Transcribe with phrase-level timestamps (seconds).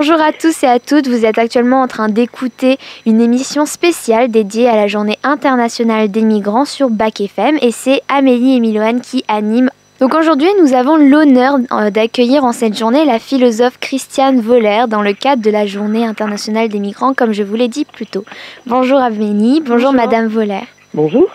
[0.00, 4.30] Bonjour à tous et à toutes, vous êtes actuellement en train d'écouter une émission spéciale
[4.30, 9.00] dédiée à la journée internationale des migrants sur Bac FM et c'est Amélie et Miloane
[9.00, 9.70] qui animent.
[9.98, 15.02] Donc aujourd'hui, nous avons l'honneur euh, d'accueillir en cette journée la philosophe Christiane Voller dans
[15.02, 18.24] le cadre de la journée internationale des migrants, comme je vous l'ai dit plus tôt.
[18.66, 19.92] Bonjour Amélie, bonjour, bonjour.
[19.94, 20.62] Madame Voller.
[20.94, 21.28] Bonjour.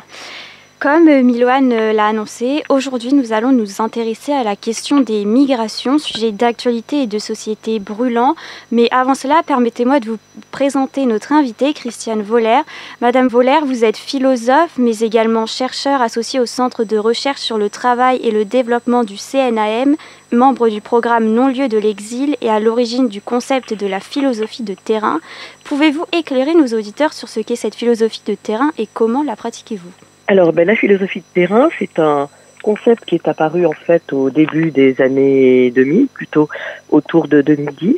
[0.84, 5.98] Comme Miloane euh, l'a annoncé, aujourd'hui nous allons nous intéresser à la question des migrations,
[5.98, 8.36] sujet d'actualité et de société brûlant.
[8.70, 10.18] Mais avant cela, permettez-moi de vous
[10.52, 12.64] présenter notre invitée, Christiane Voller.
[13.00, 17.70] Madame Voller, vous êtes philosophe, mais également chercheur associé au Centre de recherche sur le
[17.70, 19.96] travail et le développement du CNAM,
[20.34, 24.74] membre du programme Non-lieu de l'exil et à l'origine du concept de la philosophie de
[24.74, 25.22] terrain.
[25.64, 30.13] Pouvez-vous éclairer nos auditeurs sur ce qu'est cette philosophie de terrain et comment la pratiquez-vous?
[30.28, 32.30] Alors, ben, la philosophie de terrain, c'est un
[32.64, 36.48] concept qui est apparu en fait au début des années 2000, plutôt
[36.90, 37.98] autour de 2010,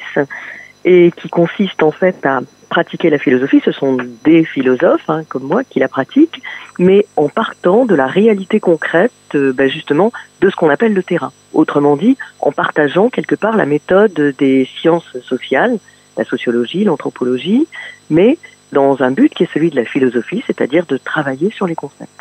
[0.86, 3.62] et qui consiste en fait à pratiquer la philosophie.
[3.64, 6.42] Ce sont des philosophes hein, comme moi qui la pratiquent,
[6.80, 10.12] mais en partant de la réalité concrète, euh, ben, justement,
[10.42, 11.32] de ce qu'on appelle le terrain.
[11.54, 15.78] Autrement dit, en partageant quelque part la méthode des sciences sociales,
[16.18, 17.68] la sociologie, l'anthropologie,
[18.10, 18.38] mais
[18.72, 22.15] dans un but qui est celui de la philosophie, c'est-à-dire de travailler sur les concepts.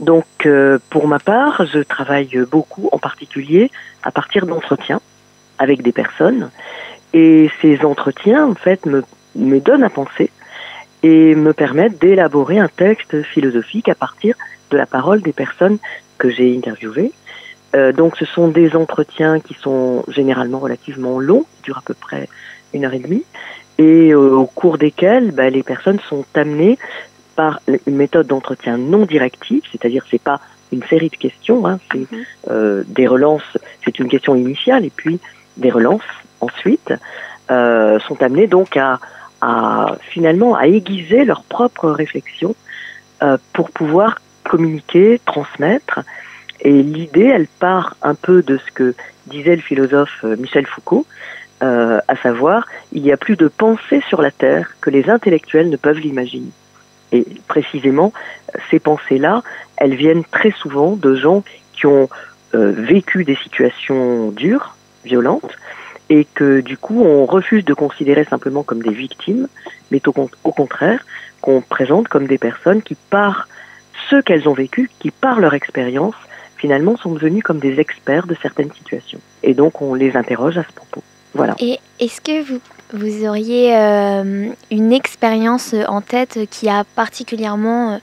[0.00, 3.70] Donc, euh, pour ma part, je travaille beaucoup, en particulier
[4.02, 5.00] à partir d'entretiens
[5.58, 6.50] avec des personnes,
[7.12, 9.04] et ces entretiens, en fait, me,
[9.36, 10.30] me donnent à penser
[11.04, 14.34] et me permettent d'élaborer un texte philosophique à partir
[14.70, 15.78] de la parole des personnes
[16.18, 17.12] que j'ai interviewées.
[17.76, 22.28] Euh, donc, ce sont des entretiens qui sont généralement relativement longs, durent à peu près
[22.72, 23.24] une heure et demie,
[23.78, 26.78] et euh, au cours desquels bah, les personnes sont amenées
[27.34, 30.40] par une méthode d'entretien non directive, c'est-à-dire c'est pas
[30.72, 32.24] une série de questions, hein, c'est mhm.
[32.50, 35.20] euh, des relances, c'est une question initiale et puis
[35.56, 36.02] des relances
[36.40, 36.92] ensuite
[37.50, 38.98] euh, sont amenées donc à,
[39.40, 42.54] à, finalement à aiguiser leur propre réflexion
[43.22, 46.00] euh, pour pouvoir communiquer, transmettre.
[46.60, 48.94] Et l'idée, elle part un peu de ce que
[49.26, 51.06] disait le philosophe Michel Foucault,
[51.60, 55.78] à savoir, il y a plus de pensées sur la Terre que les intellectuels ne
[55.78, 56.50] peuvent l'imaginer.
[57.14, 58.12] Et précisément,
[58.70, 59.42] ces pensées-là,
[59.76, 62.08] elles viennent très souvent de gens qui ont
[62.54, 65.56] euh, vécu des situations dures, violentes,
[66.10, 69.46] et que du coup, on refuse de considérer simplement comme des victimes,
[69.92, 71.06] mais au, contraire,
[71.40, 73.48] qu'on présente comme des personnes qui, par
[74.10, 76.16] ce qu'elles ont vécu, qui, par leur expérience,
[76.56, 79.20] finalement, sont devenus comme des experts de certaines situations.
[79.44, 81.02] Et donc, on les interroge à ce propos.
[81.60, 82.60] Et est-ce que vous,
[82.94, 87.96] vous auriez euh, une expérience en tête qui a particulièrement euh,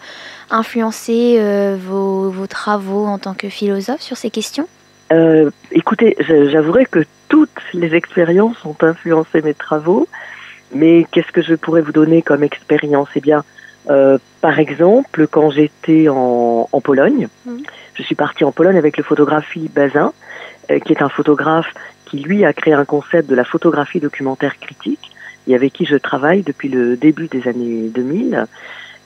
[0.49, 4.67] influencé euh, vos, vos, travaux en tant que philosophe sur ces questions?
[5.71, 10.07] Écoutez, j'avouerai que toutes les expériences ont influencé mes travaux,
[10.73, 13.09] mais qu'est-ce que je pourrais vous donner comme expérience?
[13.15, 13.43] Eh bien,
[14.39, 17.57] par exemple, quand j'étais en, en, Pologne, mmh.
[17.95, 20.13] je suis partie en Pologne avec le photographe Philippe Bazin,
[20.85, 21.73] qui est un photographe
[22.11, 25.11] qui lui a créé un concept de la photographie documentaire critique
[25.47, 28.47] et avec qui je travaille depuis le début des années 2000.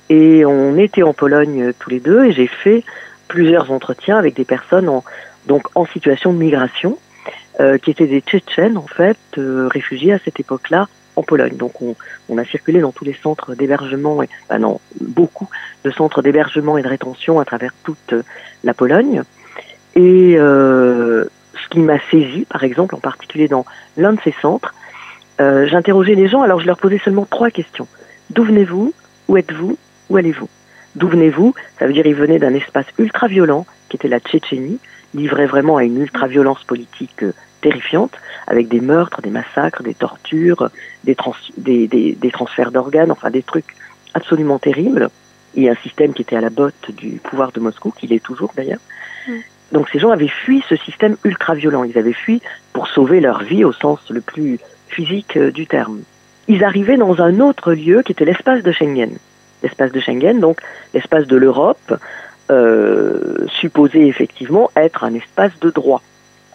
[0.09, 2.83] Et on était en Pologne tous les deux et j'ai fait
[3.27, 5.03] plusieurs entretiens avec des personnes en,
[5.45, 6.97] donc en situation de migration,
[7.59, 11.57] euh, qui étaient des Tchétchènes en fait, euh, réfugiés à cette époque-là en Pologne.
[11.57, 15.47] Donc on, a circulé dans tous les centres d'hébergement, et non, beaucoup
[15.83, 18.15] de centres d'hébergement et de rétention à travers toute
[18.63, 19.21] la Pologne.
[19.95, 21.25] Et euh,
[21.63, 23.65] ce qui m'a saisi, par exemple, en particulier dans
[23.97, 24.73] l'un de ces centres,
[25.41, 27.87] euh, j'interrogeais les gens, alors je leur posais seulement trois questions.
[28.29, 28.93] D'où venez-vous?
[29.27, 29.77] Où êtes-vous?
[30.09, 30.49] Où allez-vous?
[30.95, 31.53] D'où venez-vous?
[31.77, 34.79] Ça veut dire ils venaient d'un espace ultra-violent, qui était la Tchétchénie,
[35.13, 38.13] livré vraiment à une ultra-violence politique euh, terrifiante,
[38.47, 40.69] avec des meurtres, des massacres, des tortures,
[41.03, 41.15] des,
[41.87, 43.75] des, transferts d'organes, enfin des trucs
[44.13, 45.09] absolument terribles,
[45.55, 48.53] et un système qui était à la botte du pouvoir de Moscou, qu'il est toujours
[48.55, 48.79] d'ailleurs.
[49.71, 51.83] Donc ces gens avaient fui ce système ultra-violent.
[51.83, 52.41] Ils avaient fui
[52.73, 56.01] pour sauver leur vie au sens le plus physique euh, du terme.
[56.47, 59.17] Ils arrivaient dans un autre lieu qui était l'espace de Schengen.
[59.63, 60.61] L'espace de Schengen, donc
[60.93, 61.95] l'espace de l'Europe,
[62.51, 66.03] euh, supposé effectivement être un espace de droit.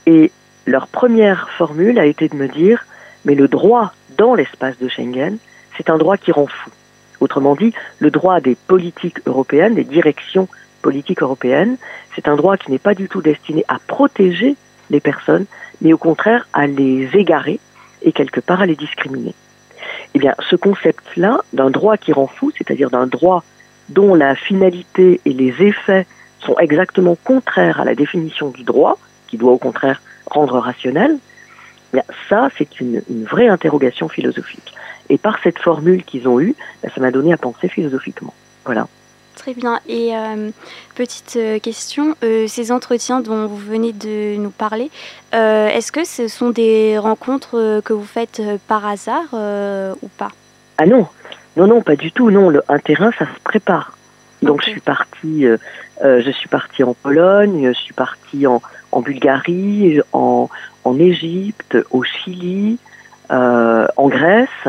[0.07, 0.31] Et
[0.67, 2.87] leur première formule a été de me dire,
[3.25, 5.39] mais le droit dans l'espace de Schengen,
[5.77, 6.71] c'est un droit qui rend fou.
[7.19, 10.49] Autrement dit, le droit des politiques européennes, des directions
[10.81, 11.77] politique européenne.
[12.15, 14.56] C'est un droit qui n'est pas du tout destiné à protéger
[14.91, 15.47] les personnes,
[15.81, 17.61] mais au contraire à les égarer
[18.03, 19.35] et quelque part à les discriminer.
[20.15, 23.44] Eh bien, ce concept-là d'un droit qui rend fou, c'est-à-dire d'un droit
[23.88, 26.06] dont la finalité et les effets
[26.41, 28.99] sont exactement contraires à la définition du droit,
[29.29, 31.19] qui doit au contraire rendre rationnel,
[31.93, 34.75] Bien, ça, c'est une, vraie interrogation philosophique.
[35.09, 38.33] Et par cette formule qu'ils ont eue, ben, ça m'a donné à penser philosophiquement.
[38.65, 38.87] Voilà.
[39.40, 39.81] Très bien.
[39.88, 40.50] Et euh,
[40.94, 44.90] petite euh, question, euh, ces entretiens dont vous venez de nous parler,
[45.32, 50.28] est-ce que ce sont des rencontres que vous faites par hasard ou pas?
[50.76, 51.06] Ah non,
[51.56, 52.31] non, non, pas du tout.
[52.31, 53.96] Non, le, un terrain, ça se prépare.
[54.42, 55.46] Donc je suis partie,
[56.02, 58.60] je suis partie en Pologne, je suis partie en,
[58.92, 60.50] en Bulgarie, en,
[60.84, 62.78] en Égypte, au Chili,
[63.31, 64.69] en Grèce,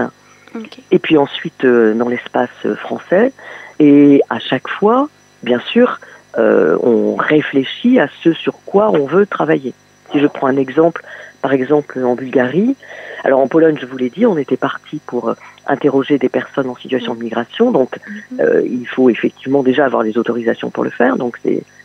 [0.92, 3.34] et puis ensuite dans l'espace français.
[3.80, 5.10] Et à chaque fois,
[5.44, 6.00] bien sûr,
[6.38, 9.74] euh, on réfléchit à ce sur quoi on veut travailler.
[10.12, 11.04] Si je prends un exemple,
[11.42, 12.76] par exemple en Bulgarie,
[13.24, 15.34] alors en Pologne, je vous l'ai dit, on était parti pour euh,
[15.68, 18.40] interroger des personnes en situation de migration, donc mhm.
[18.42, 21.40] euh, il faut effectivement déjà avoir les autorisations pour le faire, donc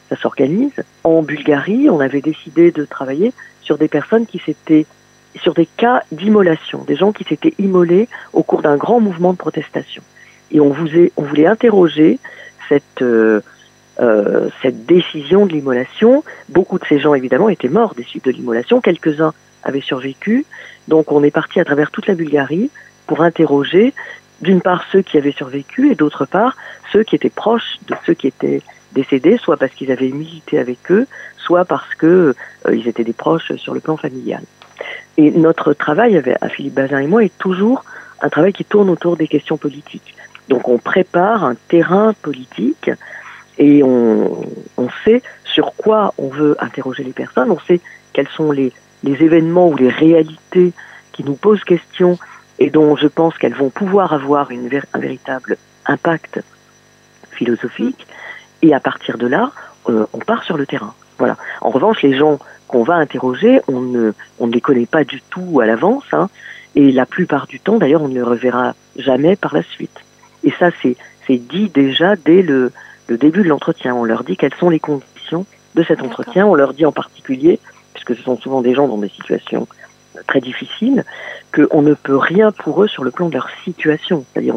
[0.08, 0.72] ça s'organise.
[1.02, 4.86] En Bulgarie, on avait décidé de travailler sur des personnes qui s'étaient
[5.40, 9.38] sur des cas d'immolation, des gens qui s'étaient immolés au cours d'un grand mouvement de
[9.38, 10.02] protestation
[10.50, 10.75] et on,
[11.16, 12.19] on voulait interroger
[12.69, 13.40] cette, euh,
[14.00, 16.25] euh, cette décision de l'immolation.
[16.48, 18.81] Beaucoup de ces gens, évidemment, étaient morts des suites de l'immolation.
[18.81, 19.32] Quelques-uns
[19.62, 20.44] avaient survécu.
[20.88, 22.70] Donc on est parti à travers toute la Bulgarie
[23.06, 23.94] pour interroger,
[24.40, 26.56] d'une part, ceux qui avaient survécu et d'autre part,
[26.93, 28.62] ceux qui étaient proches de ceux qui étaient
[28.93, 31.06] décédés, soit parce qu'ils avaient milité avec eux,
[31.37, 32.34] soit parce que
[32.66, 34.43] euh, ils étaient des proches sur le plan familial.
[35.16, 37.84] Et notre travail, avec, à Philippe Bazin et moi, est toujours
[38.20, 40.14] un travail qui tourne autour des questions politiques.
[40.48, 42.90] Donc on prépare un terrain politique
[43.58, 44.44] et on,
[45.04, 47.81] sait sur quoi on veut interroger les personnes, on sait
[48.12, 48.72] quels sont les,
[49.04, 50.72] événements ou les réalités
[51.12, 52.19] qui nous posent question
[52.58, 55.56] et dont je pense qu'elles vont pouvoir avoir une, un véritable
[55.87, 56.43] impact
[57.31, 58.06] philosophique.
[58.62, 59.52] Et à partir de là,
[59.88, 60.94] euh, on part sur le terrain.
[61.19, 61.37] Voilà.
[61.60, 62.38] En revanche, les gens
[62.69, 66.28] qu'on va interroger, on ne, on ne les connaît pas du tout à l'avance, hein,
[66.75, 70.06] et la plupart du temps, d'ailleurs, on ne les reverra jamais par la suite.
[70.46, 70.96] Et ça, c'est
[71.37, 72.72] dit déjà dès le,
[73.08, 73.94] le début de l'entretien.
[73.94, 75.44] On leur dit quelles sont les conditions
[75.75, 76.46] de cet entretien.
[76.46, 77.58] On leur dit en particulier,
[77.93, 79.66] puisque ce sont souvent des gens dans des situations
[80.26, 81.04] très difficiles,
[81.52, 84.25] qu'on ne peut rien pour eux sur le plan de leur situation.
[84.32, 84.54] C'est-à-dire,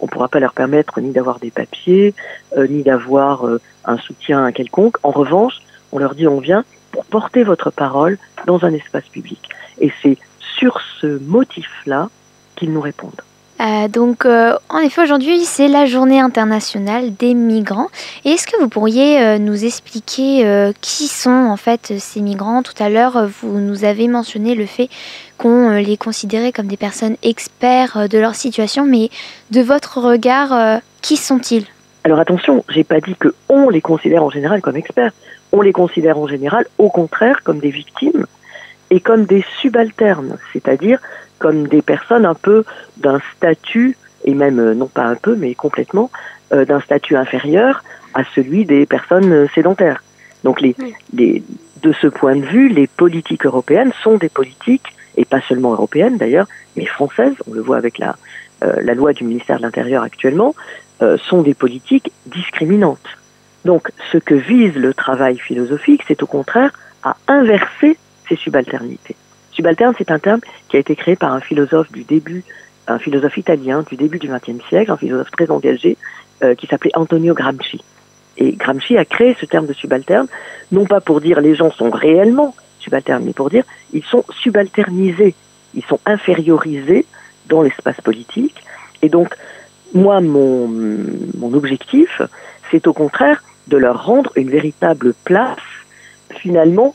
[0.00, 2.14] on ne pourra pas leur permettre ni d'avoir des papiers,
[2.56, 4.96] euh, ni d'avoir euh, un soutien quelconque.
[5.02, 5.58] En revanche,
[5.92, 9.48] on leur dit on vient pour porter votre parole dans un espace public.
[9.80, 12.10] Et c'est sur ce motif-là
[12.56, 13.22] qu'ils nous répondent.
[13.62, 17.88] Euh, donc, euh, en effet, aujourd'hui, c'est la journée internationale des migrants.
[18.24, 22.62] Et est-ce que vous pourriez euh, nous expliquer qui sont en fait ces migrants?
[22.62, 24.88] Tout à l'heure, vous nous avez mentionné le fait
[25.38, 29.10] qu'on les considérait comme des personnes experts de leur situation, mais
[29.50, 31.66] de votre regard, qui sont-ils?
[32.04, 35.12] Alors attention, j'ai pas dit que on les considère en général comme experts.
[35.52, 38.26] On les considère en général, au contraire, comme des victimes
[38.90, 40.98] et comme des subalternes, c'est-à-dire
[41.42, 42.64] comme des personnes un peu
[42.98, 46.08] d'un statut, et même euh, non pas un peu, mais complètement,
[46.52, 47.82] euh, d'un statut inférieur
[48.14, 50.04] à celui des personnes euh, sédentaires.
[50.44, 50.76] Donc les,
[51.82, 56.16] de ce point de vue, les politiques européennes sont des politiques, et pas seulement européennes
[56.16, 56.46] d'ailleurs,
[56.76, 58.16] mais françaises, on le voit avec la,
[58.60, 60.54] la loi du ministère de l'Intérieur actuellement,
[61.28, 63.08] sont des politiques discriminantes.
[63.64, 66.72] Donc ce que vise le travail philosophique, c'est au contraire
[67.04, 67.96] à inverser
[68.28, 69.14] ces subalternités.
[69.52, 72.44] Subalterne, c'est un terme qui a été créé par un philosophe du début,
[72.88, 75.96] un philosophe italien du début du XXe siècle, un philosophe très engagé,
[76.42, 77.82] euh, qui s'appelait Antonio Gramsci.
[78.38, 80.26] Et Gramsci a créé ce terme de subalterne,
[80.72, 85.34] non pas pour dire les gens sont réellement subalternes, mais pour dire ils sont subalternisés,
[85.74, 87.06] ils sont infériorisés
[87.46, 88.64] dans l'espace politique.
[89.02, 89.34] Et donc,
[89.94, 92.22] moi, mon, mon objectif,
[92.70, 95.58] c'est au contraire de leur rendre une véritable place,
[96.30, 96.94] finalement,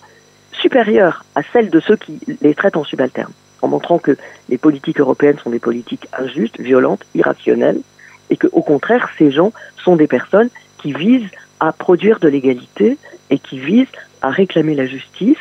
[0.59, 4.17] supérieure à celle de ceux qui les traitent en subalternes, en montrant que
[4.49, 7.81] les politiques européennes sont des politiques injustes, violentes, irrationnelles,
[8.29, 10.49] et que au contraire, ces gens sont des personnes
[10.79, 12.97] qui visent à produire de l'égalité
[13.29, 13.87] et qui visent
[14.21, 15.37] à réclamer la justice,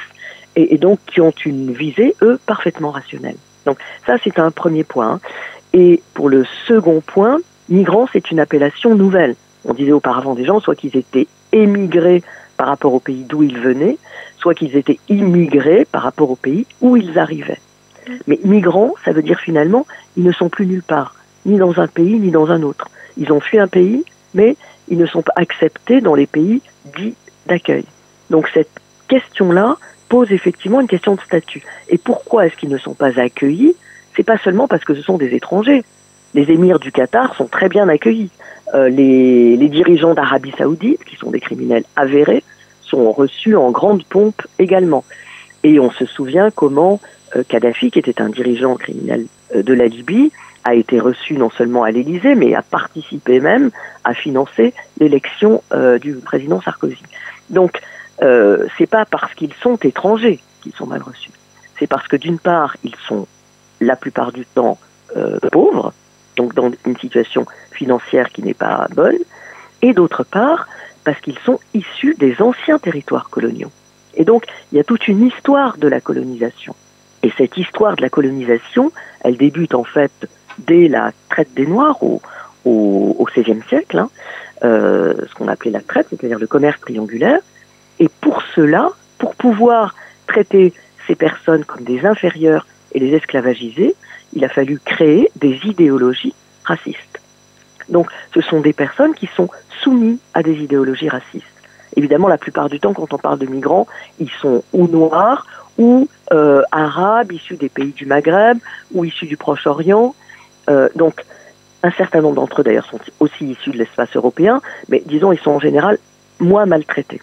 [0.54, 3.36] et, donc qui ont une visée, eux, parfaitement rationnelle.
[3.66, 5.20] Donc ça, c'est un premier point.
[5.72, 9.36] Et pour le second point, migrants, c'est une appellation nouvelle.
[9.66, 12.22] On disait auparavant des gens, soit qu'ils étaient émigrés
[12.56, 13.98] par rapport au pays d'où ils venaient,
[14.46, 17.58] soit qu'ils étaient immigrés par rapport au pays où ils arrivaient.
[18.28, 21.88] Mais migrants, ça veut dire finalement, ils ne sont plus nulle part, ni dans un
[21.88, 22.88] pays, ni dans un autre.
[23.16, 24.54] Ils ont fui un pays, mais
[24.86, 26.62] ils ne sont pas acceptés dans les pays
[26.96, 27.86] dits d'accueil.
[28.30, 28.70] Donc cette
[29.08, 31.64] question-là pose effectivement une question de statut.
[31.88, 33.74] Et pourquoi est-ce qu'ils ne sont pas accueillis?
[34.14, 35.82] C'est pas seulement parce que ce sont des étrangers.
[36.34, 38.30] Les émirs du Qatar sont très bien accueillis.
[38.74, 42.44] Euh, les, les dirigeants d'Arabie Saoudite, qui sont des criminels avérés,
[42.88, 45.04] sont reçus en grande pompe également.
[45.62, 47.00] Et on se souvient comment
[47.34, 50.32] euh, Kadhafi, qui était un dirigeant criminel euh, de la Libye,
[50.64, 53.70] a été reçu non seulement à l'Élysée, mais a participé même
[54.04, 57.02] à financer l'élection euh, du président Sarkozy.
[57.50, 57.80] Donc,
[58.22, 61.30] euh, c'est pas parce qu'ils sont étrangers qu'ils sont mal reçus.
[61.78, 63.26] C'est parce que d'une part, ils sont
[63.80, 64.78] la plupart du temps
[65.52, 65.94] pauvres,
[66.36, 69.16] donc dans une situation financière qui n'est pas bonne,
[69.82, 70.66] et d'autre part,
[71.06, 73.70] parce qu'ils sont issus des anciens territoires coloniaux.
[74.16, 76.74] Et donc, il y a toute une histoire de la colonisation.
[77.22, 80.10] Et cette histoire de la colonisation, elle débute en fait
[80.58, 82.20] dès la traite des Noirs au,
[82.66, 84.10] XVIe siècle, hein,
[84.64, 87.38] euh, ce qu'on appelait la traite, c'est-à-dire le commerce triangulaire.
[88.00, 89.94] Et pour cela, pour pouvoir
[90.26, 90.72] traiter
[91.06, 93.94] ces personnes comme des inférieurs et les esclavagiser,
[94.32, 96.34] il a fallu créer des idéologies
[96.64, 97.15] racistes.
[97.88, 99.48] Donc ce sont des personnes qui sont
[99.82, 101.46] soumises à des idéologies racistes.
[101.96, 103.86] Évidemment, la plupart du temps, quand on parle de migrants,
[104.18, 105.46] ils sont ou noirs
[105.78, 108.58] ou euh, arabes, issus des pays du Maghreb
[108.92, 110.14] ou issus du Proche-Orient.
[110.68, 111.24] Euh, donc,
[111.82, 115.38] un certain nombre d'entre eux, d'ailleurs, sont aussi issus de l'espace européen, mais disons, ils
[115.38, 115.98] sont en général
[116.40, 117.22] moins maltraités.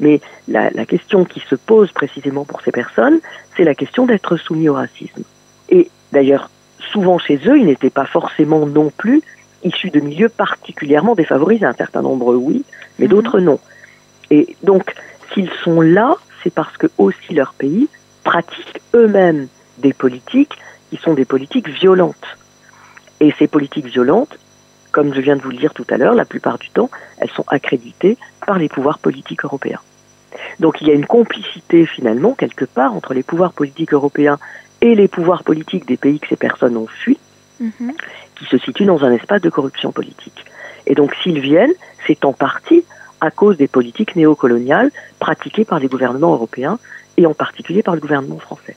[0.00, 3.20] Mais la, la question qui se pose précisément pour ces personnes,
[3.56, 5.22] c'est la question d'être soumis au racisme.
[5.68, 6.50] Et d'ailleurs,
[6.92, 9.22] souvent chez eux, ils n'étaient pas forcément non plus
[9.64, 11.66] issus de milieux particulièrement défavorisés.
[11.66, 12.64] Un certain nombre, oui,
[12.98, 13.58] mais d'autres, non.
[14.30, 14.94] Et donc,
[15.32, 17.88] s'ils sont là, c'est parce que aussi leur pays
[18.22, 20.56] pratique eux-mêmes des politiques
[20.90, 22.36] qui sont des politiques violentes.
[23.20, 24.38] Et ces politiques violentes,
[24.92, 27.30] comme je viens de vous le dire tout à l'heure, la plupart du temps, elles
[27.30, 28.16] sont accréditées
[28.46, 29.80] par les pouvoirs politiques européens.
[30.60, 34.38] Donc il y a une complicité finalement quelque part entre les pouvoirs politiques européens
[34.80, 37.18] et les pouvoirs politiques des pays que ces personnes ont fui,
[38.36, 40.44] Qui se situent dans un espace de corruption politique.
[40.86, 41.72] Et donc s'ils viennent,
[42.06, 42.84] c'est en partie
[43.20, 46.78] à cause des politiques néocoloniales pratiquées par les gouvernements européens
[47.16, 48.76] et en particulier par le gouvernement français.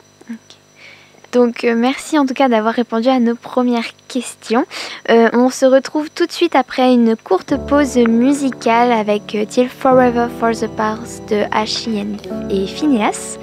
[1.34, 4.66] Donc euh, merci en tout cas d'avoir répondu à nos premières questions.
[5.10, 9.68] Euh, on se retrouve tout de suite après une courte pause musicale avec euh, Till
[9.68, 12.06] Forever for the Past de Hashi
[12.50, 13.38] et Phineas.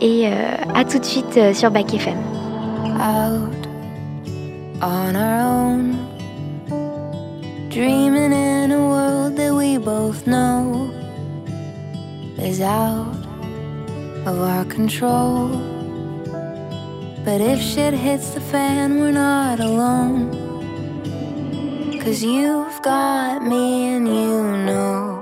[0.00, 0.30] Et euh,
[0.74, 2.18] à tout de suite sur Back FM.
[2.98, 3.65] out
[4.82, 5.92] on our own,
[7.70, 10.92] dreaming in a world that we both know
[12.38, 13.16] is out
[14.26, 15.48] of our control.
[17.24, 20.44] But if shit hits the fan, we're not alone.
[22.00, 25.15] Cause you've got me and you know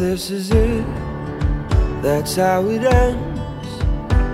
[0.00, 0.86] this is it,
[2.00, 3.82] that's how it ends.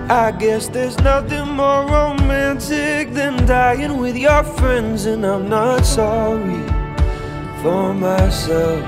[0.09, 6.63] I guess there's nothing more romantic than dying with your friends, and I'm not sorry
[7.61, 8.81] for myself.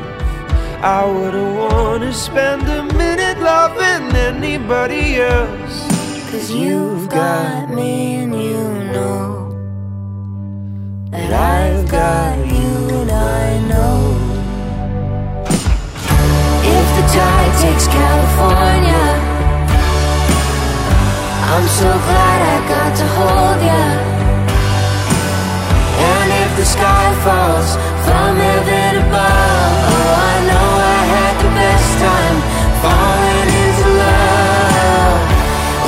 [0.82, 5.86] I wouldn't want to spend a minute loving anybody else.
[6.32, 9.52] Cause you've got me and you know
[11.12, 14.19] that I've got you and I know.
[17.10, 19.04] Tide takes California,
[21.52, 23.84] I'm so glad I got to hold ya.
[26.12, 27.70] And if the sky falls
[28.06, 32.38] from heaven above, oh, I know I had the best time
[32.84, 35.18] falling into love.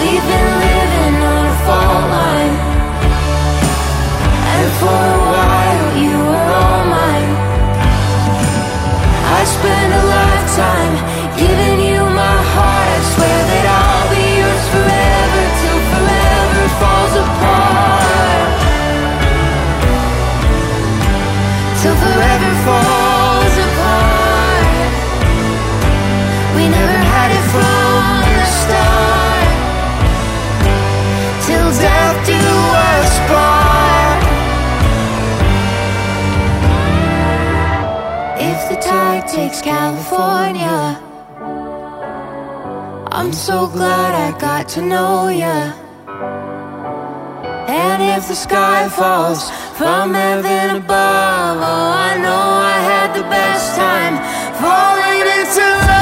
[0.02, 2.56] We've been living on a fault line,
[4.58, 5.11] and for
[39.32, 41.00] takes California.
[43.14, 45.72] I'm so glad I got to know ya.
[47.70, 53.78] And if the sky falls from heaven above, oh, I know I had the best
[53.78, 54.16] time
[54.60, 56.02] falling into love.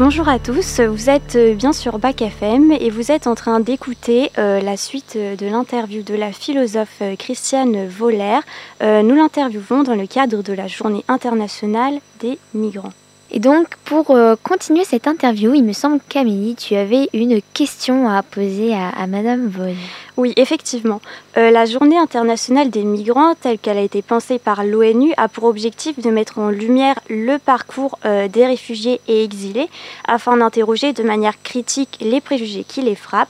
[0.00, 3.60] Bonjour à tous, vous êtes euh, bien sur Bac FM et vous êtes en train
[3.60, 8.38] d'écouter euh, la suite euh, de l'interview de la philosophe Christiane Voller.
[8.80, 12.94] Nous l'interviewons dans le cadre de la Journée internationale des migrants.
[13.32, 18.08] Et donc, pour euh, continuer cette interview, il me semble qu'Amélie, tu avais une question
[18.08, 19.76] à poser à, Madame Voll.
[20.16, 21.00] Oui, effectivement.
[21.36, 25.44] Euh, la Journée internationale des migrants, telle qu'elle a été pensée par l'ONU, a pour
[25.44, 29.68] objectif de mettre en lumière le parcours euh, des réfugiés et exilés
[30.08, 33.28] afin d'interroger de manière critique les préjugés qui les frappent.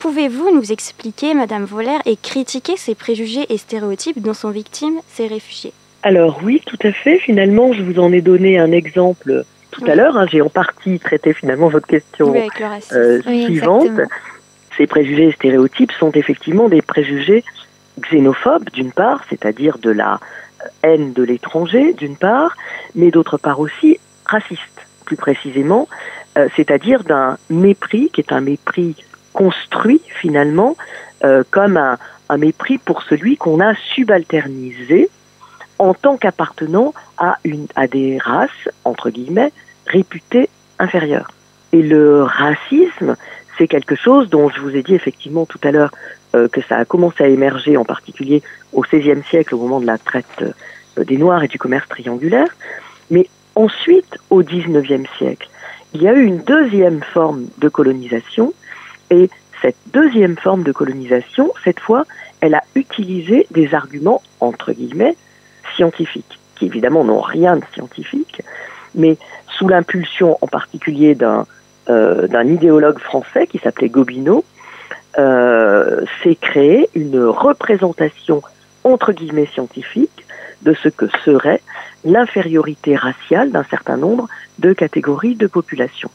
[0.00, 5.28] Pouvez-vous nous expliquer, Madame Voller, et critiquer ces préjugés et stéréotypes dont sont victimes ces
[5.28, 5.72] réfugiés?
[6.06, 7.18] Alors oui, tout à fait.
[7.18, 10.16] Finalement, je vous en ai donné un exemple tout à l'heure.
[10.16, 10.26] hein.
[10.30, 12.48] J'ai en partie traité finalement votre question Oui,
[12.92, 13.86] euh, Oui, suivante.
[13.86, 14.08] exactement.
[14.76, 17.42] Ces préjugés et stéréotypes sont effectivement des préjugés
[18.00, 20.20] xénophobes, d'une part, c'est-à-dire de la
[20.62, 22.54] euh, haine de l'étranger, d'une part,
[22.94, 25.88] mais d'autre part aussi racistes, plus précisément,
[26.38, 28.94] euh, c'est-à-dire d'un mépris qui est un mépris
[29.32, 30.76] construit finalement
[31.24, 31.98] euh, comme un,
[32.28, 35.08] un mépris pour celui qu'on a subalternisé
[35.78, 39.52] en tant qu'appartenant à, une, à des races, entre guillemets,
[39.86, 40.48] réputées
[40.78, 41.30] inférieures.
[41.72, 43.16] Et le racisme,
[43.58, 45.92] c'est quelque chose dont je vous ai dit effectivement tout à l'heure
[46.34, 49.86] euh, que ça a commencé à émerger en particulier au XVIe siècle au moment de
[49.86, 52.48] la traite euh, des Noirs et du commerce triangulaire.
[53.10, 55.48] Mais ensuite, au XIXe siècle,
[55.94, 58.52] il y a eu une deuxième forme de colonisation
[59.10, 59.30] et
[59.62, 62.04] cette deuxième forme de colonisation, cette fois,
[62.40, 65.16] elle a utilisé des arguments, entre guillemets,
[65.74, 68.42] scientifiques, qui évidemment n'ont rien de scientifique,
[68.94, 69.16] mais
[69.48, 71.46] sous l'impulsion en particulier d'un
[71.88, 74.44] euh, idéologue français qui s'appelait Gobineau,
[75.18, 78.42] euh, s'est créée une représentation
[78.84, 80.26] entre guillemets scientifique
[80.62, 81.62] de ce que serait
[82.04, 86.10] l'infériorité raciale d'un certain nombre de catégories de population.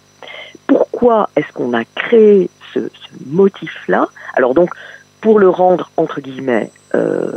[0.67, 4.07] Pourquoi est-ce qu'on a créé ce, ce motif-là?
[4.35, 4.71] Alors donc,
[5.19, 7.31] pour le rendre entre guillemets euh,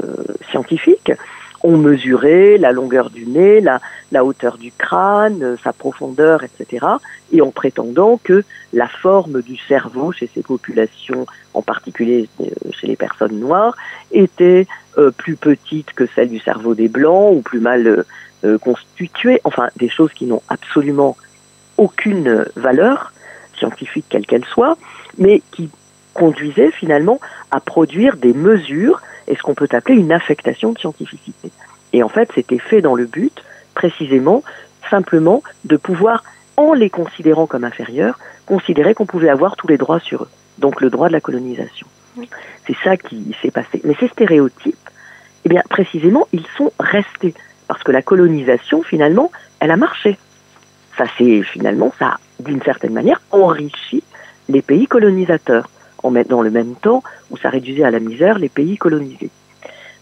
[0.51, 1.13] scientifique,
[1.65, 6.87] on mesurait la longueur du nez, la, hauteur du crâne, euh, sa profondeur, etc.
[7.33, 12.87] Et en prétendant que la forme du cerveau chez ces populations, en particulier euh, chez
[12.87, 13.75] les personnes noires,
[14.13, 14.67] était
[14.99, 18.05] euh, plus petite que celle du cerveau des blancs ou plus mal
[18.61, 19.41] constituée.
[19.45, 21.17] Enfin, des choses qui n'ont absolument
[21.79, 23.15] aucune valeur
[23.57, 24.77] scientifique quelle qu'elle soit,
[25.17, 25.71] mais qui
[26.13, 31.51] conduisaient finalement à produire des mesures et ce qu'on peut appeler une affectation de scientificité.
[31.93, 33.43] Et en fait, c'était fait dans le but,
[33.75, 34.43] précisément,
[34.91, 36.25] simplement, de pouvoir,
[36.57, 40.29] en les considérant comme inférieurs, considérer qu'on pouvait avoir tous les droits sur eux.
[40.59, 41.87] Donc le droit de la colonisation.
[42.17, 42.29] Oui.
[42.67, 43.81] C'est ça qui s'est passé.
[43.85, 44.77] Mais ces stéréotypes,
[45.45, 47.35] eh bien, précisément, ils sont restés.
[47.67, 50.19] Parce que la colonisation, finalement, elle a marché.
[50.97, 54.03] Ça, c'est finalement, ça a, d'une certaine manière, enrichi
[54.49, 55.69] les pays colonisateurs,
[56.05, 59.31] en met- dans le même temps où ça réduisait à la misère les pays colonisés.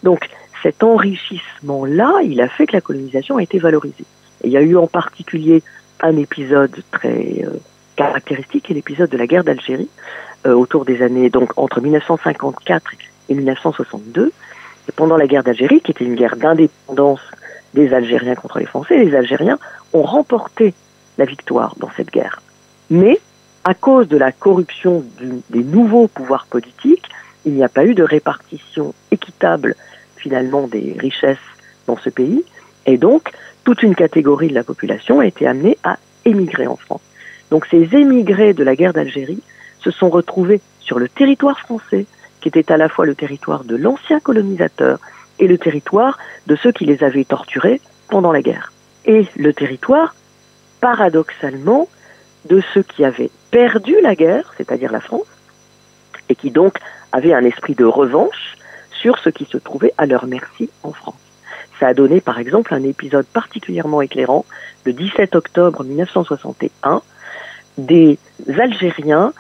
[0.03, 0.29] Donc,
[0.63, 4.05] cet enrichissement-là, il a fait que la colonisation a été valorisée.
[4.43, 5.63] Et il y a eu en particulier
[6.01, 7.59] un épisode très euh,
[7.97, 9.89] caractéristique, qui l'épisode de la guerre d'Algérie,
[10.47, 12.93] euh, autour des années, donc entre 1954
[13.29, 14.33] et 1962.
[14.89, 17.21] Et pendant la guerre d'Algérie, qui était une guerre d'indépendance
[17.75, 19.59] des Algériens contre les Français, les Algériens
[19.93, 20.75] ont remporté
[21.19, 22.43] la victoire dans cette guerre.
[22.91, 23.21] Mais,
[23.65, 27.09] à cause de la corruption des nouveaux pouvoirs politiques,
[27.45, 29.77] il n'y a pas eu de répartition équitable
[30.17, 31.39] finalement des richesses
[31.87, 32.45] dans ce pays,
[32.87, 33.31] et donc
[33.65, 37.01] toute une catégorie de la population a été amenée à émigrer en France.
[37.51, 39.43] Donc ces émigrés de la guerre d'Algérie
[39.81, 42.07] se sont retrouvés sur le territoire français,
[42.41, 44.99] qui était à la fois le territoire de l'ancien colonisateur
[45.39, 48.73] et le territoire de ceux qui les avaient torturés pendant la guerre.
[49.05, 50.15] Et le territoire,
[50.81, 51.89] paradoxalement,
[52.47, 55.27] de ceux qui avaient perdu la guerre, c'est-à-dire la France,
[56.29, 56.79] et qui donc
[57.13, 58.57] avaient un esprit de revanche
[58.91, 61.15] sur ce qui se trouvait à leur merci en France.
[61.79, 64.45] Ça a donné par exemple un épisode particulièrement éclairant
[64.85, 67.03] le 17 octobre 1961
[67.79, 68.19] des
[68.59, 69.33] Algériens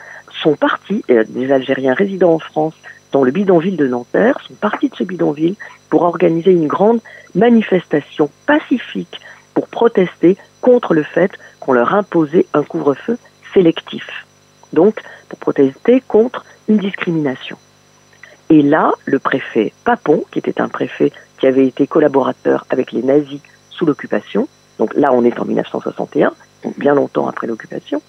[0.42, 2.74] sont partis, des Algériens résidant en France
[3.12, 5.54] dans le bidonville de Nanterre, sont partis de ce bidonville
[5.90, 7.00] pour organiser une grande
[7.34, 9.20] manifestation pacifique
[9.54, 13.18] pour protester contre le fait qu'on leur imposait un couvre-feu
[13.52, 14.26] sélectif.
[14.72, 17.56] Donc, pour protester contre une discrimination.
[18.50, 23.02] Et là, le préfet Papon, qui était un préfet qui avait été collaborateur avec les
[23.02, 28.02] nazis sous l'occupation, donc là on est en 1961, donc bien longtemps après l'occupation,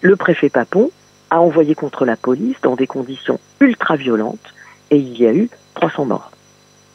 [0.00, 0.90] le préfet Papon
[1.30, 4.54] a envoyé contre la police dans des conditions ultra violentes
[4.90, 6.30] et il y a eu 300 morts.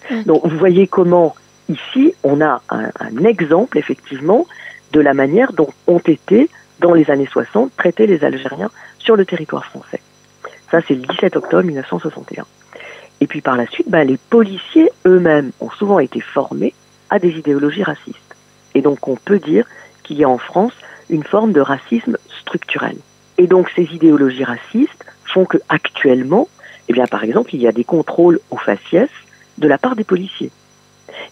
[0.10, 0.24] Mmh.
[0.24, 1.36] Donc vous voyez comment
[1.70, 4.46] ici on a un, exemple effectivement
[4.92, 6.50] de la manière dont ont été
[6.80, 10.00] dans les années 60 traités les Algériens sur le territoire français.
[10.72, 12.46] Ça c'est le 17 octobre 1961.
[13.22, 16.74] Et puis par la suite, ben, les policiers eux-mêmes ont souvent été formés
[17.10, 18.36] à des idéologies racistes.
[18.76, 19.66] Et donc on peut dire
[20.04, 20.74] qu'il y a en France
[21.10, 22.98] une forme de racisme structurel.
[23.38, 26.48] Et donc ces idéologies racistes font que actuellement,
[26.88, 29.10] eh bien par exemple, il y a des contrôles aux faciès
[29.58, 30.52] de la part des policiers.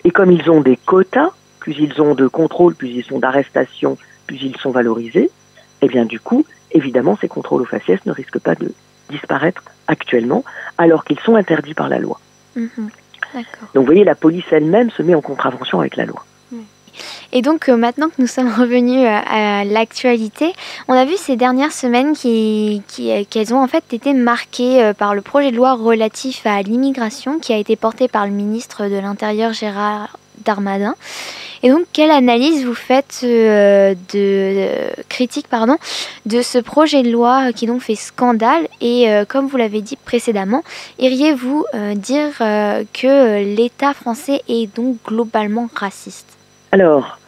[0.03, 3.97] Et comme ils ont des quotas, plus ils ont de contrôles, plus ils sont d'arrestations,
[4.27, 5.29] plus ils sont valorisés,
[5.81, 8.73] eh bien du coup, évidemment, ces contrôles aux faciès ne risquent pas de
[9.09, 10.43] disparaître actuellement,
[10.77, 12.19] alors qu'ils sont interdits par la loi.
[12.55, 12.89] Mhm.
[13.73, 16.25] Donc vous voyez, la police elle-même se met en contravention avec la loi.
[17.31, 20.53] Et donc euh, maintenant que nous sommes revenus à, l'actualité,
[20.87, 25.15] on a vu ces dernières semaines qu'elles qui, ont en fait été marquées euh, par
[25.15, 28.97] le projet de loi relatif à l'immigration qui a été porté par le ministre de
[28.97, 30.95] l'Intérieur Gérard Darmanin.
[31.63, 35.45] Et donc, quelle analyse vous faites euh, de critique
[36.25, 40.63] de ce projet de loi qui donc fait scandale Et comme vous l'avez dit précédemment,
[40.97, 46.30] iriez-vous dire que l'État français est donc globalement raciste?
[46.71, 47.19] Alors,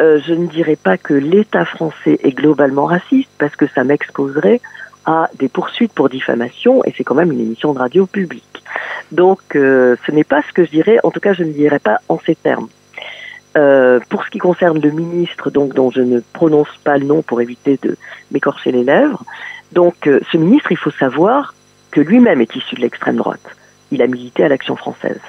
[0.00, 4.60] euh, je ne dirais pas que l'État français est globalement raciste parce que ça m'exposerait
[5.04, 8.44] à des poursuites pour diffamation et c'est quand même une émission de radio publique.
[9.12, 10.98] Donc, euh, ce n'est pas ce que je dirais.
[11.02, 12.68] En tout cas, je ne dirais pas en ces termes.
[13.56, 17.22] Euh, pour ce qui concerne le ministre, donc dont je ne prononce pas le nom
[17.22, 17.96] pour éviter de
[18.30, 19.24] m'écorcher les lèvres,
[19.72, 21.54] donc ce ministre, il faut savoir
[21.90, 23.56] que lui-même est issu de l'extrême droite.
[23.90, 25.20] Il a milité à l'Action française.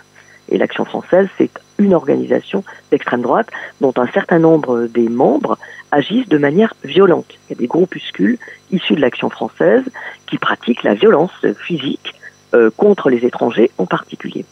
[0.49, 3.47] Et l'Action française, c'est une organisation d'extrême droite
[3.81, 5.57] dont un certain nombre des membres
[5.91, 7.25] agissent de manière violente.
[7.47, 8.37] Il y a des groupuscules
[8.71, 9.83] issus de l'Action française
[10.27, 12.13] qui pratiquent la violence physique
[12.53, 14.45] euh, contre les étrangers en particulier.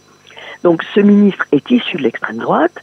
[0.64, 2.76] Donc ce ministre est issu de l'extrême droite.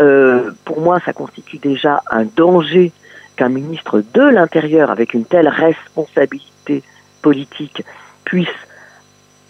[0.00, 2.92] Euh, pour moi, ça constitue déjà un danger
[3.36, 6.82] qu'un ministre de l'Intérieur avec une telle responsabilité
[7.22, 7.82] politique
[8.24, 8.48] puisse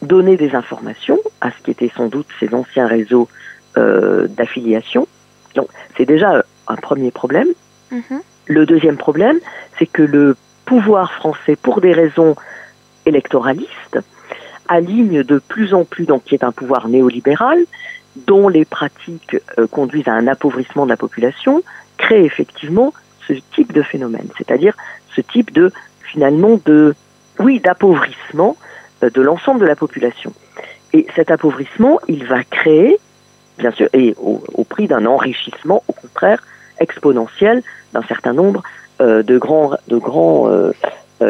[0.02, 3.28] donner des informations à ce qui était sans doute ces anciens réseaux
[3.76, 5.06] euh, d'affiliation.
[5.54, 7.48] Donc c'est déjà un premier problème.
[7.90, 8.22] Mhm.
[8.46, 9.38] Le deuxième problème,
[9.78, 12.36] c'est que le pouvoir français, pour des raisons
[13.06, 13.98] électoralistes,
[14.68, 17.58] aligne de plus en plus, donc qui est un pouvoir néolibéral,
[18.16, 21.62] dont les pratiques euh, conduisent à un appauvrissement de la population,
[21.96, 22.92] crée effectivement
[23.26, 24.74] ce type de phénomène, c'est-à-dire
[25.14, 26.94] ce type de finalement de
[27.38, 28.56] oui d'appauvrissement
[29.02, 30.32] euh, de l'ensemble de la population.
[30.92, 32.98] Et cet appauvrissement, il va créer,
[33.58, 36.42] bien sûr, et au, prix d'un enrichissement, au contraire,
[36.80, 37.62] exponentiel
[37.92, 38.62] d'un certain nombre
[39.00, 40.72] euh, de grands, de grands euh,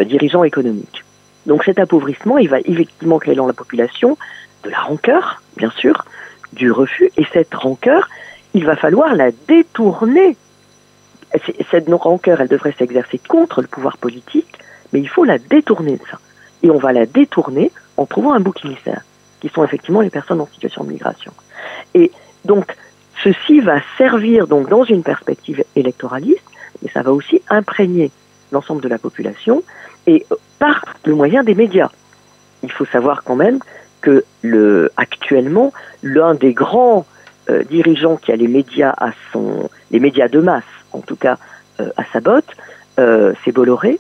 [0.05, 1.05] dirigeants économiques.
[1.47, 4.17] Donc cet appauvrissement, il va effectivement créer dans la population
[4.63, 6.05] de la rancœur, bien sûr,
[6.53, 8.09] du refus, et cette rancœur,
[8.55, 10.37] il va falloir la détourner.
[11.71, 14.59] Cette rancœur, elle devrait s'exercer contre le pouvoir politique,
[14.93, 16.19] mais il faut la détourner de ça
[16.65, 19.03] et on va la détourner en trouvant un bouc émissaire,
[19.41, 21.33] qui sont effectivement les personnes en situation de migration.
[21.95, 22.11] Et
[22.45, 22.77] donc,
[23.23, 26.45] ceci va servir donc dans une perspective électoraliste,
[26.83, 28.11] mais ça va aussi imprégner
[28.53, 29.63] l'ensemble de la population
[30.07, 30.27] et
[30.59, 31.91] par le moyen des médias.
[32.63, 33.59] Il faut savoir quand même
[34.01, 35.73] que le, actuellement,
[36.03, 37.07] l'un des grands
[37.49, 41.39] euh, dirigeants qui a les médias à son, les médias de masse, en tout cas
[41.81, 42.51] euh, à sa botte,
[42.99, 43.99] euh, c'est Bolloré,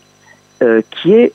[0.90, 1.34] qui est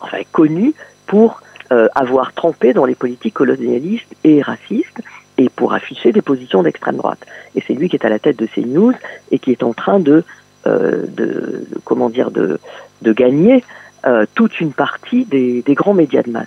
[0.00, 0.72] enfin, connu
[1.06, 1.42] pour
[1.72, 5.00] euh, avoir trempé dans les politiques colonialistes et racistes
[5.38, 7.24] et pour afficher des positions d'extrême droite.
[7.54, 8.94] Et c'est lui qui est à la tête de ces news
[9.30, 10.24] et qui est en train de,
[10.66, 12.58] euh, de, comment dire, de,
[13.02, 13.64] de gagner
[14.06, 16.46] euh, toute une partie des, des, grands médias de masse.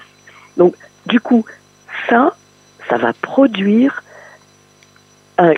[0.58, 0.76] Donc,
[1.06, 1.46] du coup,
[2.10, 2.36] ça,
[2.90, 4.04] ça va produire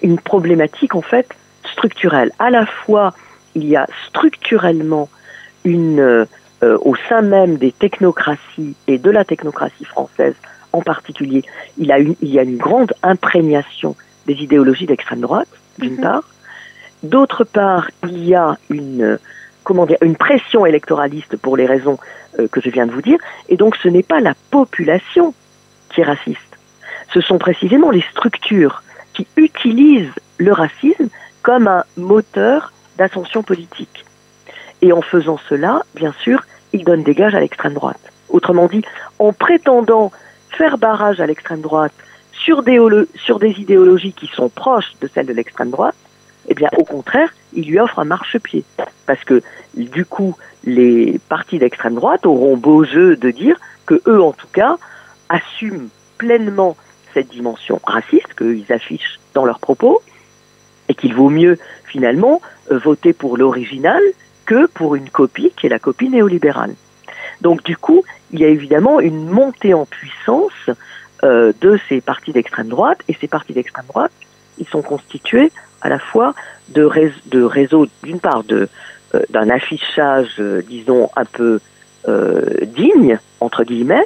[0.04, 1.28] une problématique en fait
[1.64, 2.32] structurelle.
[2.38, 3.16] À la fois,
[3.56, 5.10] il y a structurellement
[5.64, 6.28] une
[6.64, 10.36] euh, au sein même des technocraties et de la technocratie française
[10.74, 11.44] en particulier,
[11.78, 13.96] il, a une, il y a une grande imprégnation
[14.28, 16.02] des idéologies d'extrême droite, d'une mhm.
[16.02, 16.24] part.
[17.04, 19.18] D'autre part, il y a une,
[19.64, 21.98] comment dire, une pression électoraliste pour les raisons
[22.40, 23.18] euh, que je viens de vous dire,
[23.50, 25.34] et donc ce n'est pas la population
[25.90, 26.40] qui est raciste.
[27.14, 31.10] Ce sont précisément les structures qui utilisent le racisme
[31.42, 34.06] comme un moteur d'ascension politique.
[34.82, 38.00] Et en faisant cela, bien sûr, ils donnent des gages à l'extrême droite.
[38.30, 38.84] Autrement dit,
[39.20, 40.12] en prétendant
[40.52, 41.94] faire barrage à l'extrême droite
[42.32, 42.80] sur des,
[43.58, 45.96] idéologies qui sont proches de celles de l'extrême droite,
[46.48, 48.64] eh bien, au contraire, il lui offre un marchepied.
[49.06, 49.42] Parce que,
[49.76, 54.48] du coup, les partis d'extrême droite auront beau jeu de dire que eux, en tout
[54.52, 54.78] cas,
[55.30, 56.76] assument pleinement
[57.14, 60.02] cette dimension raciste qu'ils affichent dans leurs propos
[60.88, 64.02] et qu'il vaut mieux, finalement, voter pour l'original
[64.46, 66.76] que pour une copie qui est la copie néolibérale.
[67.42, 70.70] Donc, du coup, il y a évidemment une montée en puissance
[71.24, 74.12] euh, de ces partis d'extrême droite et ces partis d'extrême droite,
[74.58, 75.52] ils sont constitués
[75.82, 76.34] à la fois
[76.70, 76.90] de,
[77.28, 78.70] de réseaux, d'une part, de,
[79.16, 81.60] euh, d'un affichage, euh, disons, un peu
[82.08, 84.06] euh, digne, entre guillemets,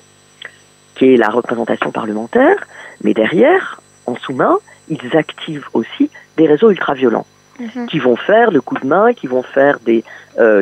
[0.96, 2.58] qui est la représentation parlementaire,
[3.04, 4.58] mais derrière, en sous-main,
[4.90, 7.28] ils activent aussi des réseaux ultra-violents.
[7.58, 7.88] Mhm.
[7.88, 10.04] qui vont faire le coup de main, qui vont faire des,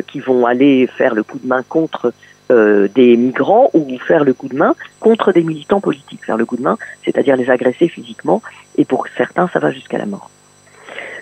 [0.06, 2.12] qui vont aller faire le coup de main contre
[2.50, 6.24] des migrants ou faire le coup de main contre des militants politiques.
[6.24, 8.42] Faire le coup de main, c'est-à-dire les agresser physiquement,
[8.76, 10.30] et pour certains, ça va jusqu'à la mort.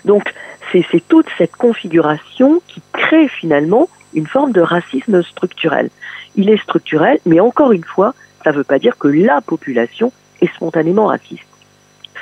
[0.05, 0.33] Donc
[0.71, 5.89] c'est toute cette configuration qui crée finalement une forme de racisme structurel.
[6.35, 10.11] Il est structurel, mais encore une fois, ça ne veut pas dire que la population
[10.41, 11.43] est spontanément raciste.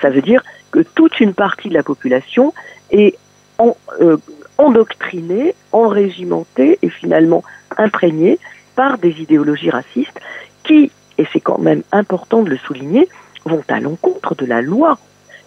[0.02, 2.54] Ça veut dire que toute une partie de la population
[2.92, 3.18] est
[4.02, 4.18] euh,
[4.58, 7.44] endoctrinée, enrégimentée et finalement
[7.78, 8.40] imprégnée
[8.76, 10.20] par des idéologies racistes
[10.64, 13.08] qui, et c'est quand même important de le souligner,
[13.46, 14.98] vont à l'encontre de la loi.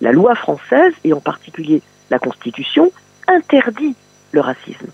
[0.00, 2.92] La loi française, et en particulier la Constitution
[3.28, 3.94] interdit
[4.32, 4.88] le racisme.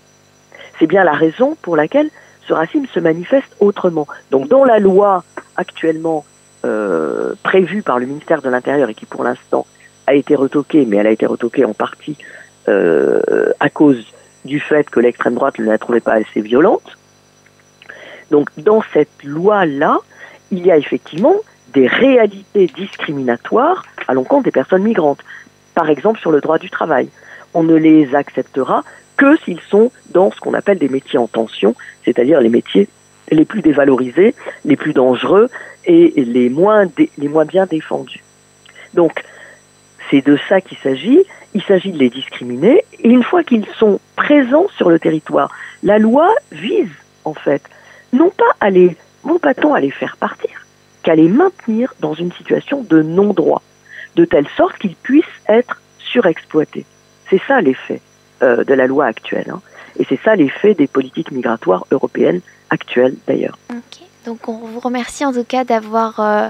[0.79, 2.09] C'est bien la raison pour laquelle
[2.47, 4.07] ce racisme se manifeste autrement.
[4.29, 5.23] Donc dans la loi
[5.55, 6.25] actuellement
[6.65, 9.65] euh, prévue par le ministère de l'Intérieur et qui pour l'instant
[10.07, 12.17] a été retoquée, mais elle a été retoquée en partie
[12.67, 14.05] euh, à cause
[14.45, 16.97] du fait que l'extrême droite ne la trouvait pas assez violente.
[18.31, 19.99] Donc dans cette loi-là,
[20.51, 21.35] il y a effectivement
[21.73, 25.23] des réalités discriminatoires à l'encontre des personnes migrantes
[25.73, 27.09] par exemple sur le droit du travail.
[27.53, 28.83] On ne les acceptera
[29.17, 32.87] que s'ils sont dans ce qu'on appelle des métiers en tension, c'est-à-dire les métiers
[33.29, 35.49] les plus dévalorisés, les plus dangereux
[35.85, 36.85] et les moins,
[37.17, 38.23] les moins bien défendus.
[38.93, 39.23] Donc,
[40.09, 41.23] c'est de ça qu'il s'agit.
[41.53, 42.83] Il s'agit de les discriminer.
[42.99, 45.49] Et une fois qu'ils sont présents sur le territoire,
[45.83, 46.91] la loi vise,
[47.23, 47.61] en fait,
[48.13, 48.95] non pas à les,
[49.25, 50.65] non pas à les faire partir,
[51.03, 53.61] qu'à les maintenir dans une situation de non-droit
[54.15, 56.85] de telle sorte qu'ils puissent être surexploités.
[57.29, 58.01] C'est ça l'effet
[58.43, 59.49] euh, de la loi actuelle.
[59.49, 59.61] Hein.
[59.97, 63.57] Et c'est ça l'effet des politiques migratoires européennes actuelles d'ailleurs.
[64.25, 66.49] Donc on vous remercie en tout cas d'avoir euh,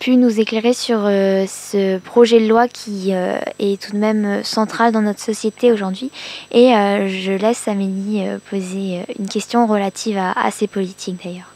[0.00, 4.92] pu nous éclairer sur euh, ce projet de loi qui est tout de même central
[4.92, 6.10] dans notre société aujourd'hui.
[6.50, 11.50] Et je laisse Amélie poser une question relative à ces politiques d'ailleurs.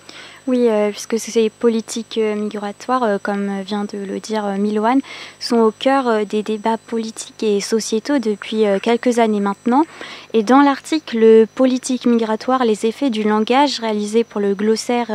[0.47, 5.01] Oui, euh, puisque ces politiques euh, migratoires, euh, comme vient de le dire Miloane,
[5.41, 9.85] sont au cœur des débats politiques et sociétaux depuis quelques années maintenant.
[10.35, 15.07] Et dans l'article Politique migratoire, les effets du langage réalisé pour le glossaire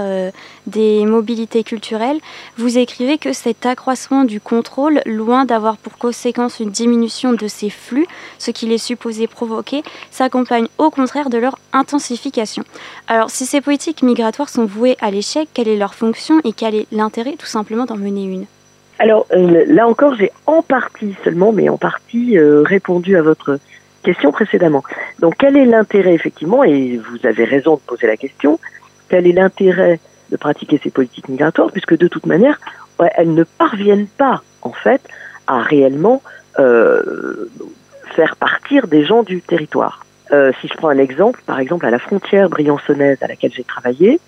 [0.70, 2.20] des mobilités culturelles,
[2.58, 7.70] vous écrivez que cet accroissement du contrôle, loin d'avoir pour conséquence une diminution de ces
[7.70, 12.64] flux, ce qu'il est supposé provoquer, s'accompagne au contraire de leur intensification.
[13.08, 16.76] Alors, si ces politiques migratoires sont vouées à l'échec, quelle est leur fonction et quel
[16.76, 18.46] est l'intérêt tout simplement d'en mener une?
[19.00, 23.58] Alors euh, là encore, j'ai en partie seulement, mais en partie euh, répondu à votre
[24.04, 24.84] question précédemment.
[25.20, 26.14] Donc quel est l'intérêt?
[26.14, 28.60] Effectivement, et vous avez raison de poser la question,
[29.08, 30.00] quel est l'intérêt
[30.32, 32.60] de pratiquer ces politiques migratoires, puisque de toute manière,
[33.16, 35.02] elles ne parviennent pas, en fait,
[35.48, 36.22] à réellement
[36.60, 37.50] euh,
[38.16, 40.06] faire partir des gens du territoire.
[40.32, 43.64] Euh, si je prends un exemple, par exemple à la frontière briançonnaise à laquelle j'ai
[43.64, 44.20] travaillé,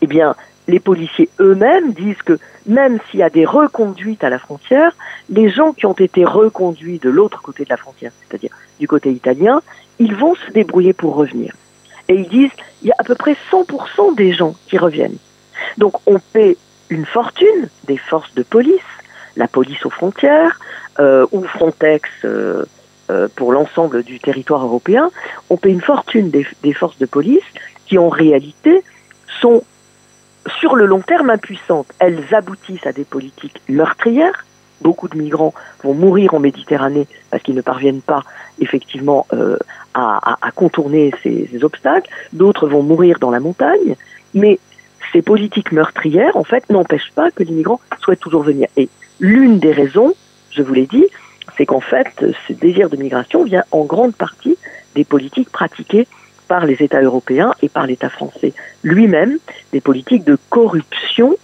[0.00, 0.34] eh bien,
[0.68, 4.92] les policiers eux-mêmes disent que même s'il y a des reconduites à la frontière,
[5.28, 9.10] les gens qui ont été reconduits de l'autre côté de la frontière, c'est-à-dire du côté
[9.10, 9.60] italien,
[9.98, 11.54] ils vont se débrouiller pour revenir.
[12.08, 15.18] Et ils disent, il y a à peu près 100% des gens qui reviennent.
[15.78, 16.56] Donc on paie
[16.90, 18.80] une fortune des forces de police,
[19.36, 20.58] la police aux frontières
[20.98, 22.64] euh, ou Frontex euh,
[23.10, 25.10] euh, pour l'ensemble du territoire européen,
[25.48, 27.44] on paie une fortune des, forces de police
[27.86, 28.82] qui en réalité
[29.40, 29.62] sont
[30.58, 31.86] sur le long terme impuissantes.
[31.98, 34.44] Elles aboutissent à des politiques meurtrières
[34.82, 35.52] beaucoup de migrants
[35.84, 38.22] vont mourir en Méditerranée parce qu'ils ne parviennent pas
[38.60, 39.26] effectivement
[39.92, 42.10] à, contourner ces, obstacles.
[42.32, 43.96] D'autres vont mourir dans la montagne.
[45.12, 48.68] Ces politiques meurtrières, en fait, n'empêchent pas que les migrants souhaitent toujours venir.
[48.76, 50.14] Et l'une des raisons,
[50.50, 51.06] je vous l'ai dit,
[51.56, 52.08] c'est qu'en fait,
[52.46, 54.56] ce désir de migration vient en grande partie
[54.94, 56.06] des politiques pratiquées
[56.48, 59.38] par les États européens et par l'État français lui-même,
[59.72, 61.36] des politiques de corruption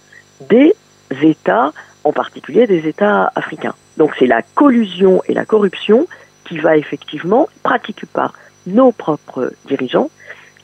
[0.49, 0.75] des
[1.21, 1.71] États,
[2.03, 3.75] en particulier des États africains.
[3.97, 6.07] Donc c'est la collusion et la corruption
[6.45, 8.33] qui va effectivement, pratiquée par
[8.65, 10.09] nos propres dirigeants,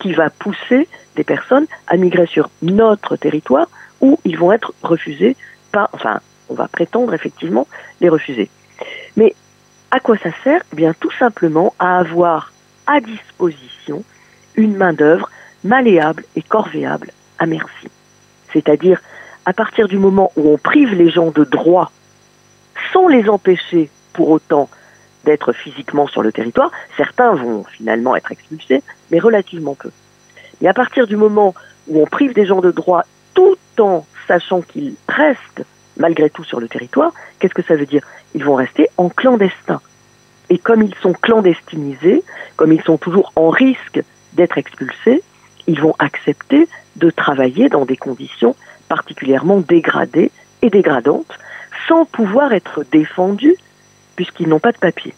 [0.04, 3.68] qui va pousser des personnes à migrer sur notre territoire
[4.02, 5.38] où ils vont être refusés
[5.94, 7.68] enfin, on va prétendre effectivement
[8.02, 8.50] les refuser.
[9.16, 9.34] Mais
[9.92, 10.62] à quoi ça sert?
[10.74, 12.52] Eh bien, tout simplement à avoir
[12.86, 14.04] à disposition
[14.56, 15.30] une main-d'œuvre
[15.64, 17.88] malléable et corvéable à merci.
[18.52, 19.02] C'est-à-dire,
[19.46, 21.92] à partir du moment où on prive les gens de droits
[22.92, 24.70] sans les empêcher pour autant
[25.24, 29.92] d'être physiquement sur le territoire, certains vont finalement être expulsés, mais relativement peu.
[30.62, 31.54] Et à partir du moment
[31.88, 35.66] où on prive des gens de droits tout en sachant qu'ils restent
[35.98, 38.04] malgré tout sur le territoire, qu'est-ce que ça veut dire?
[38.34, 39.82] Ils vont rester en clandestin.
[40.50, 42.24] Et comme ils sont clandestinisés,
[42.56, 44.02] comme ils sont toujours en risque
[44.34, 45.24] d'être expulsés,
[45.68, 48.56] ils vont accepter de travailler dans des conditions
[48.90, 50.32] particulièrement dégradées
[50.62, 51.40] et dégradantes,
[51.88, 53.56] sans pouvoir être défendus
[54.16, 55.14] puisqu'ils n'ont pas de papier.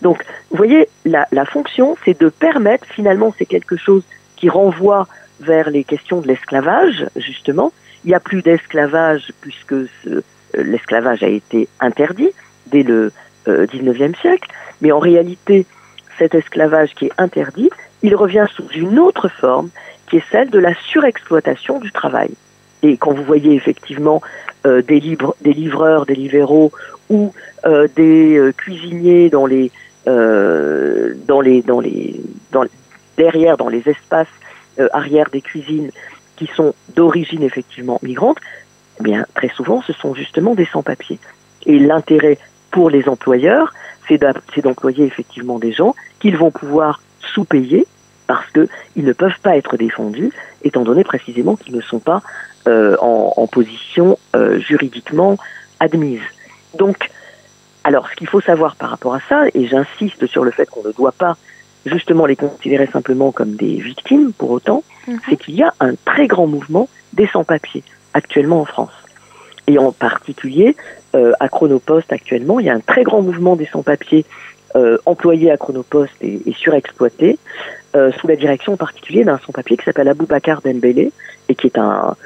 [0.00, 4.02] Donc, vous voyez, la, fonction, c'est de permettre, finalement, c'est quelque chose
[4.36, 5.06] qui renvoie
[5.40, 7.72] vers les questions de l'esclavage, justement.
[8.04, 10.22] Il n'y a plus d'esclavage puisque ce,
[10.54, 12.30] l'esclavage a été interdit
[12.66, 13.12] dès le
[13.48, 15.66] euh, 19e siècle, mais en réalité,
[16.18, 17.70] cet esclavage qui est interdit,
[18.02, 19.70] il revient sous une autre forme
[20.08, 22.30] qui est celle de la surexploitation du travail.
[22.82, 24.20] Et quand vous voyez effectivement
[24.66, 26.72] euh, des, livres, des livreurs, des libéraux
[27.10, 27.32] ou
[27.64, 29.70] euh, des euh, cuisiniers dans les,
[30.06, 32.20] dans les, dans les,
[33.16, 34.28] derrière, dans les espaces
[34.92, 35.90] arrière des cuisines
[36.36, 38.38] qui sont d'origine effectivement migrante,
[38.98, 41.18] eh bien très souvent ce sont justement des sans-papiers.
[41.66, 42.38] Et l'intérêt
[42.70, 43.72] pour les employeurs,
[44.08, 44.18] c'est
[44.62, 47.86] d'employer effectivement des gens qu'ils vont pouvoir sous-payer
[48.26, 50.32] parce qu'ils ne peuvent pas être défendus,
[50.62, 52.22] étant donné précisément qu'ils ne sont pas
[52.68, 55.36] euh, en, en, position euh, juridiquement
[55.80, 56.22] admise.
[56.78, 57.10] Donc,
[57.84, 60.84] alors, ce qu'il faut savoir par rapport à ça, et j'insiste sur le fait qu'on
[60.84, 61.36] ne doit pas
[61.84, 65.16] justement les considérer simplement comme des victimes pour autant, mmh.
[65.28, 67.82] c'est qu'il y a un très grand mouvement des sans-papiers
[68.14, 68.92] actuellement en France.
[69.66, 70.76] Et en particulier,
[71.14, 74.24] euh, à Chronopost actuellement, il y a un très grand mouvement des sans-papiers
[74.76, 77.38] euh, employés à Chronopost et, et surexploités,
[77.94, 81.12] euh, sous la direction en particulier d'un sans-papier qui s'appelle Aboubacar Dembélé,
[81.48, 82.16] et qui est un,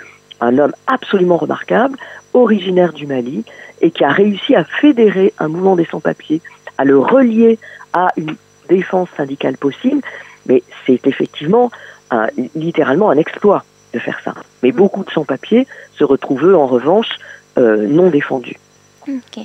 [0.41, 1.99] un homme absolument remarquable,
[2.35, 3.45] originaire du Mali,
[3.81, 6.41] et qui a réussi à fédérer un mouvement des sans-papiers,
[6.79, 7.59] à le relier
[7.93, 8.37] à une
[8.69, 10.03] défense syndicale possible,
[10.47, 11.71] mais c'est effectivement
[12.11, 14.35] un, littéralement un exploit de faire ça.
[14.63, 15.67] Mais beaucoup de sans-papiers
[15.99, 17.19] se retrouvent eux, en revanche,
[17.59, 18.59] euh, non défendus.
[19.09, 19.45] Ok.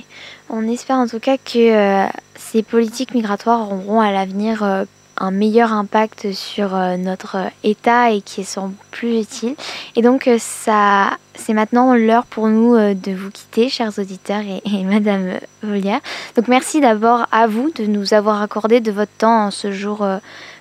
[0.54, 4.84] On espère en tout cas que euh, ces politiques migratoires auront à l'avenir euh,
[5.16, 9.54] un meilleur impact sur euh, notre état et qui sont plus utiles.
[9.96, 14.84] Et donc ça, c'est maintenant l'heure pour nous de vous quitter, chers auditeurs et, et
[14.84, 16.00] Madame Volière.
[16.36, 20.06] Donc merci d'abord à vous de nous avoir accordé de votre temps en ce jour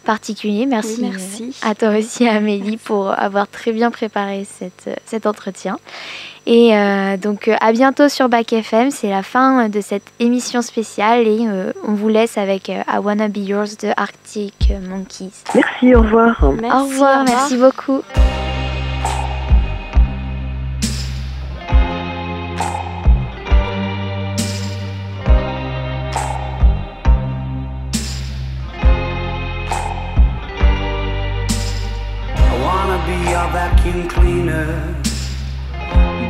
[0.04, 0.66] particulier.
[0.66, 1.56] Merci, oui, merci.
[1.62, 5.78] à toi aussi Amélie pour avoir très bien préparé cette, cet entretien.
[6.48, 11.28] Et euh, donc à bientôt sur Bac FM, c'est la fin de cette émission spéciale
[11.28, 15.32] et euh, on vous laisse avec euh, I Wanna Be Yours de Arctic Monkeys.
[15.54, 16.52] Merci, au revoir.
[16.54, 18.02] Merci, au revoir, merci beaucoup.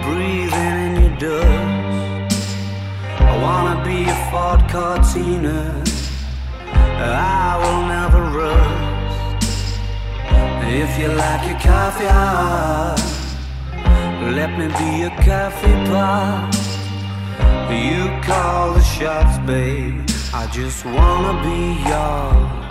[0.04, 2.38] Breathing in your dust.
[3.20, 5.84] I wanna be a Ford Cortina,
[7.44, 9.48] I will never rust.
[10.84, 13.02] If you like your coffee hot,
[14.38, 16.56] let me be a coffee pot.
[17.86, 20.02] You call the shots, babe.
[20.34, 21.60] I just wanna be
[21.90, 22.62] yours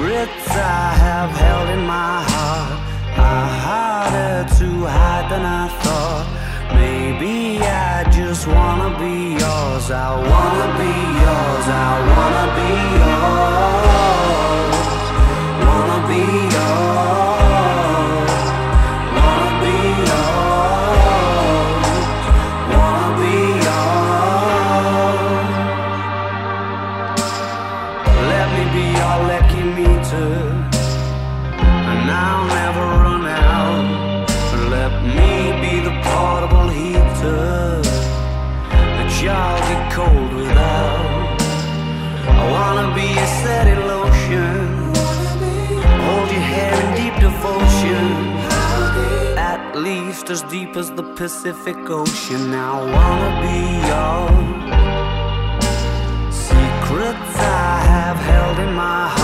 [0.00, 6.26] secrets I have held in my heart are harder to hide than I thought.
[6.74, 9.90] Maybe I just wanna be yours.
[9.90, 10.92] I wanna be
[11.24, 11.66] yours.
[11.88, 13.60] I wanna be yours.
[15.66, 16.22] Wanna be
[16.56, 17.29] yours.
[50.30, 52.54] as deep as the Pacific Ocean.
[52.54, 53.58] I wanna be
[53.90, 54.28] your
[56.30, 59.19] secrets I have held in my heart.